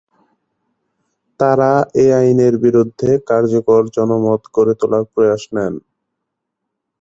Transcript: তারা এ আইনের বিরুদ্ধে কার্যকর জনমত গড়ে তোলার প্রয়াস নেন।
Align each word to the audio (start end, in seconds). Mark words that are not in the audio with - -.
তারা 1.39 1.71
এ 1.95 2.15
আইনের 2.19 2.55
বিরুদ্ধে 2.63 3.09
কার্যকর 3.29 3.81
জনমত 3.95 4.41
গড়ে 4.55 4.73
তোলার 4.79 5.03
প্রয়াস 5.13 5.43
নেন। 5.55 5.73